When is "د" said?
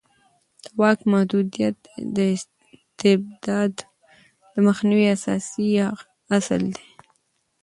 0.63-0.65, 2.15-2.17, 4.53-4.55